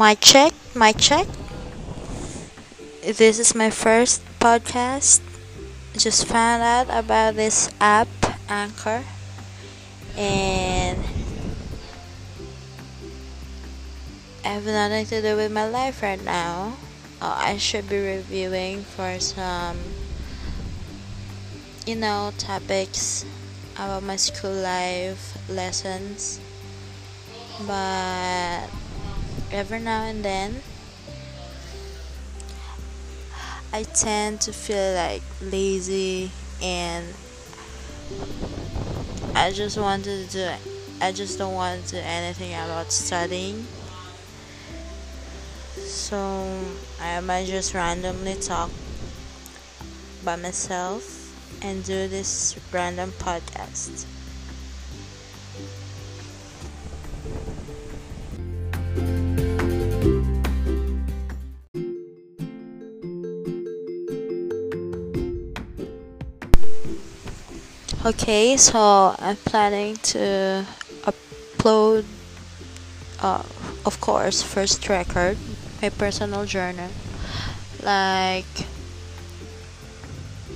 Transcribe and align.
My 0.00 0.14
check, 0.14 0.54
my 0.74 0.92
check. 0.92 1.26
This 3.02 3.38
is 3.38 3.54
my 3.54 3.68
first 3.70 4.22
podcast. 4.40 5.20
Just 5.96 6.26
found 6.26 6.62
out 6.62 6.88
about 6.88 7.34
this 7.34 7.68
app, 7.80 8.08
Anchor, 8.48 9.04
and 10.16 10.98
I 14.44 14.48
have 14.48 14.66
nothing 14.66 15.06
to 15.06 15.22
do 15.22 15.36
with 15.36 15.50
my 15.52 15.66
life 15.68 16.02
right 16.02 16.22
now. 16.22 16.76
Uh, 17.22 17.34
I 17.36 17.56
should 17.58 17.88
be 17.88 17.98
reviewing 17.98 18.82
for 18.82 19.18
some, 19.20 19.78
you 21.86 21.96
know, 21.96 22.32
topics 22.38 23.24
about 23.74 24.02
my 24.02 24.16
school 24.16 24.52
life, 24.52 25.36
lessons, 25.48 26.40
but 27.66 28.68
every 29.52 29.80
now 29.80 30.04
and 30.04 30.24
then 30.24 30.62
I 33.72 33.82
tend 33.82 34.40
to 34.42 34.52
feel 34.52 34.94
like 34.94 35.22
lazy 35.40 36.30
and 36.62 37.06
I 39.34 39.52
just 39.52 39.78
wanted 39.78 40.28
to 40.28 40.32
do 40.32 40.50
I 41.00 41.12
just 41.12 41.38
don't 41.38 41.54
want 41.54 41.84
to 41.86 41.96
do 41.96 42.02
anything 42.02 42.52
about 42.52 42.92
studying 42.92 43.66
so 45.76 46.60
I 47.00 47.20
might 47.20 47.46
just 47.46 47.74
randomly 47.74 48.34
talk 48.34 48.70
by 50.24 50.36
myself 50.36 51.32
and 51.62 51.84
do 51.84 52.08
this 52.08 52.58
random 52.72 53.12
podcast. 53.18 54.06
Okay, 68.02 68.56
so 68.56 69.14
I'm 69.18 69.36
planning 69.36 69.94
to 70.16 70.64
upload, 71.04 72.06
uh, 73.20 73.42
of 73.84 74.00
course, 74.00 74.40
first 74.40 74.88
record, 74.88 75.36
my 75.82 75.90
personal 75.90 76.46
journal. 76.46 76.88
Like, 77.82 78.48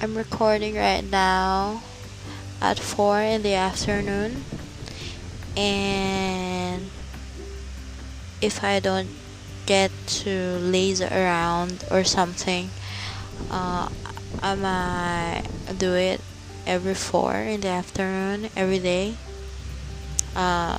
I'm 0.00 0.16
recording 0.16 0.74
right 0.74 1.04
now 1.04 1.82
at 2.62 2.78
4 2.78 3.20
in 3.20 3.42
the 3.42 3.52
afternoon, 3.52 4.42
and 5.54 6.88
if 8.40 8.64
I 8.64 8.80
don't 8.80 9.10
get 9.66 9.92
to 10.24 10.56
laze 10.64 11.02
around 11.02 11.84
or 11.90 12.04
something, 12.04 12.70
uh, 13.50 13.90
I 14.40 14.54
might 14.54 15.44
do 15.76 15.92
it 15.92 16.22
every 16.66 16.94
four 16.94 17.34
in 17.34 17.60
the 17.60 17.68
afternoon 17.68 18.50
every 18.56 18.78
day. 18.78 19.14
Uh, 20.34 20.78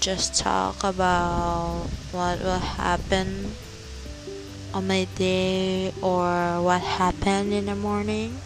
just 0.00 0.38
talk 0.38 0.84
about 0.84 1.86
what 2.12 2.40
will 2.40 2.58
happen 2.58 3.52
on 4.72 4.86
my 4.86 5.06
day 5.16 5.92
or 6.02 6.62
what 6.62 6.80
happened 6.80 7.52
in 7.52 7.66
the 7.66 7.74
morning. 7.74 8.38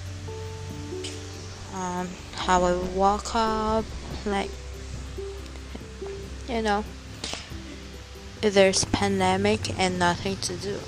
Um, 1.74 2.08
how 2.34 2.64
I 2.64 2.74
woke 2.94 3.34
up, 3.34 3.84
like 4.24 4.50
you 6.48 6.62
know, 6.62 6.84
there's 8.40 8.84
pandemic 8.86 9.78
and 9.78 9.98
nothing 9.98 10.36
to 10.36 10.56
do. 10.56 10.78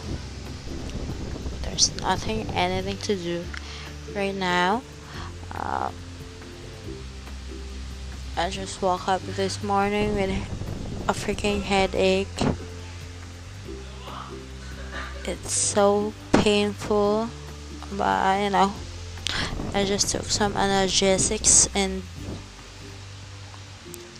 There's 1.62 1.94
nothing, 2.00 2.48
anything 2.50 2.98
to 2.98 3.16
do 3.16 3.44
right 4.14 4.34
now 4.34 4.82
uh, 5.54 5.90
I 8.36 8.50
just 8.50 8.80
woke 8.80 9.08
up 9.08 9.22
this 9.22 9.62
morning 9.62 10.14
with 10.14 10.30
a 11.08 11.12
freaking 11.12 11.62
headache. 11.62 12.28
It's 15.24 15.52
so 15.52 16.12
painful, 16.32 17.28
but 17.96 18.42
you 18.42 18.50
know, 18.50 18.72
I 19.74 19.84
just 19.84 20.08
took 20.10 20.24
some 20.24 20.54
analgesics 20.54 21.68
and 21.74 22.02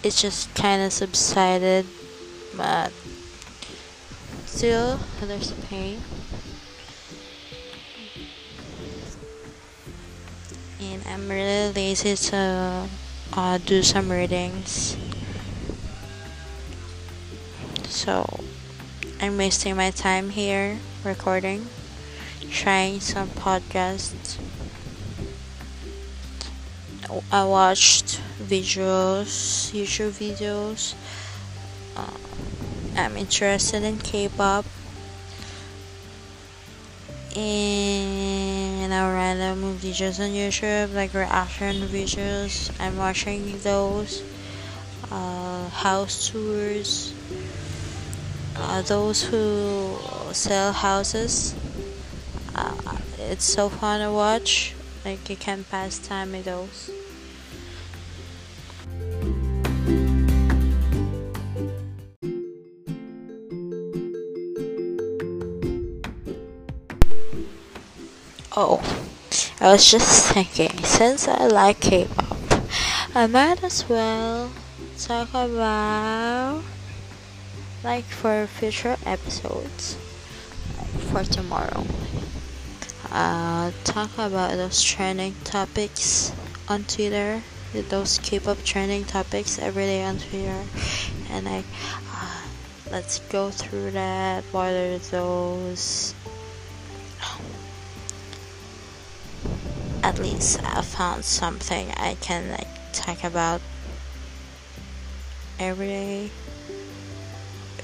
it 0.03 0.15
just 0.15 0.55
kind 0.55 0.83
of 0.83 0.93
subsided, 0.93 1.87
but 2.57 2.93
still 4.47 4.99
there's 5.21 5.53
pain. 5.53 6.01
And 10.83 11.03
I'm 11.07 11.29
really 11.29 11.73
lazy 11.73 12.17
to 12.31 12.89
uh, 13.35 13.59
do 13.59 13.83
some 13.83 14.11
readings. 14.11 14.97
So 17.85 18.41
I'm 19.21 19.37
wasting 19.39 19.77
my 19.77 19.91
time 19.91 20.31
here 20.31 20.79
recording, 21.05 21.67
trying 22.51 22.99
some 23.01 23.29
podcasts. 23.29 24.39
I 27.31 27.45
watched 27.45 28.21
videos, 28.43 29.71
YouTube 29.71 30.17
videos. 30.19 30.95
Uh, 31.97 32.17
I'm 32.97 33.17
interested 33.17 33.83
in 33.85 33.99
K-pop 33.99 34.65
and 37.37 38.22
you 39.33 39.39
know 39.39 39.55
random 39.55 39.79
videos 39.79 40.21
on 40.21 40.31
YouTube 40.31 40.95
like 40.95 41.15
reaction 41.15 41.77
videos. 41.89 42.71
I'm 42.79 42.97
watching 42.99 43.59
those 43.61 44.23
uh, 45.11 45.69
house 45.69 46.31
tours. 46.31 47.15
Uh, 48.57 48.83
those 48.83 49.23
who 49.23 49.97
sell 50.33 50.73
houses. 50.73 51.55
Uh, 52.55 52.99
it's 53.19 53.45
so 53.45 53.69
fun 53.69 54.01
to 54.01 54.13
watch. 54.13 54.75
Like 55.05 55.29
you 55.31 55.37
can 55.37 55.65
pass 55.65 55.99
time 55.99 56.33
with 56.33 56.45
those. 56.45 56.91
Oh, 68.55 69.02
I 69.63 69.71
was 69.71 69.89
just 69.89 70.33
thinking, 70.35 70.83
since 70.83 71.29
I 71.29 71.47
like 71.47 71.79
K 71.79 72.09
pop, 72.13 72.37
I 73.15 73.29
might 73.29 73.63
as 73.63 73.89
well 73.89 74.51
talk 74.99 75.29
about, 75.29 76.65
like, 77.85 78.03
for 78.07 78.49
future 78.49 78.97
episodes, 79.07 79.97
for 81.13 81.23
tomorrow. 81.23 81.87
Uh, 83.13 83.71
talk 83.85 84.11
about 84.19 84.51
those 84.51 84.83
trending 84.83 85.37
topics 85.45 86.33
on 86.67 86.83
Twitter, 86.83 87.43
those 87.89 88.19
K 88.19 88.41
pop 88.41 88.59
trending 88.65 89.05
topics 89.05 89.61
every 89.61 89.85
day 89.85 90.03
on 90.03 90.19
Twitter, 90.19 90.65
and 91.31 91.47
like, 91.47 91.67
uh, 92.13 92.43
let's 92.91 93.21
go 93.31 93.53
through 93.53 93.93
that. 93.93 94.43
What 94.51 94.73
are 94.73 94.99
those? 94.99 96.17
At 100.03 100.19
least 100.19 100.61
I 100.65 100.83
found 100.83 101.25
something 101.25 101.91
I 101.97 102.17
can 102.21 102.51
like 102.51 102.69
talk 102.93 103.25
about 103.25 103.61
every 105.59 105.87
day 105.87 106.31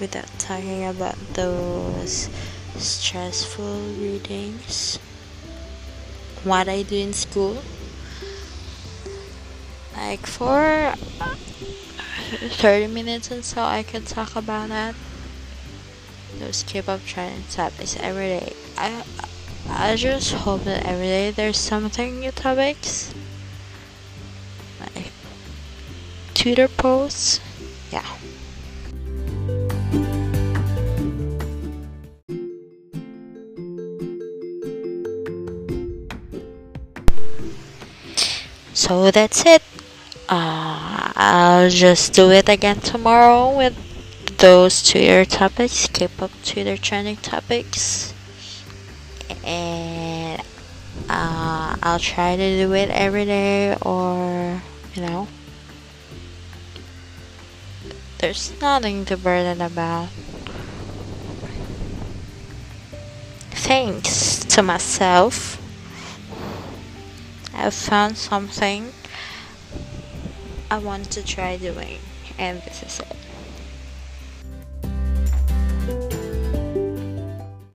without 0.00 0.28
talking 0.38 0.84
about 0.84 1.16
those 1.34 2.28
stressful 2.76 3.94
readings. 3.98 4.98
What 6.44 6.68
I 6.68 6.82
do 6.82 6.96
in 6.96 7.12
school. 7.12 7.62
Like 9.96 10.26
for 10.26 10.94
30 12.50 12.86
minutes 12.88 13.30
and 13.30 13.44
so 13.44 13.62
I 13.62 13.82
can 13.82 14.02
talk 14.04 14.36
about 14.36 14.68
that. 14.68 14.94
Those 16.38 16.62
K-pop 16.62 17.00
trending 17.04 17.44
topics 17.50 17.96
every 17.98 18.28
day. 18.28 18.52
I 18.76 19.02
I 19.70 19.96
just 19.96 20.32
hope 20.32 20.64
that 20.64 20.84
every 20.84 21.06
day 21.06 21.30
there's 21.30 21.58
something 21.58 22.20
new 22.20 22.30
topics. 22.30 23.14
Like 24.80 25.12
Twitter 26.34 26.68
posts. 26.68 27.40
Yeah. 27.92 28.04
So 38.74 39.10
that's 39.10 39.44
it. 39.44 39.62
Uh, 40.28 41.12
I'll 41.16 41.70
just 41.70 42.12
do 42.12 42.30
it 42.30 42.48
again 42.48 42.80
tomorrow 42.80 43.56
with 43.56 43.74
those 44.38 44.82
Twitter 44.82 45.24
topics, 45.24 45.88
K-pop 45.88 46.30
Twitter 46.44 46.76
trending 46.76 47.16
topics, 47.16 48.14
and 49.44 50.40
uh, 51.08 51.76
I'll 51.82 51.98
try 51.98 52.36
to 52.36 52.66
do 52.66 52.72
it 52.74 52.90
every 52.90 53.24
day, 53.24 53.76
or 53.82 54.60
you 54.94 55.02
know, 55.02 55.28
there's 58.18 58.58
nothing 58.60 59.04
to 59.06 59.16
burden 59.16 59.60
about. 59.60 60.08
Thanks 63.50 64.44
to 64.46 64.62
myself, 64.62 65.60
I've 67.54 67.74
found 67.74 68.16
something 68.16 68.92
I 70.70 70.78
want 70.78 71.10
to 71.12 71.24
try 71.24 71.56
doing, 71.56 72.00
and 72.38 72.62
this 72.62 72.82
is 72.82 73.00
it. 73.00 73.17